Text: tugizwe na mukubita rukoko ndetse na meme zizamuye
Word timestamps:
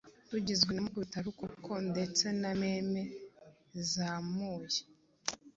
tugizwe 0.29 0.69
na 0.73 0.81
mukubita 0.85 1.19
rukoko 1.27 1.71
ndetse 1.89 2.25
na 2.41 2.51
meme 2.61 3.01
zizamuye 3.73 4.81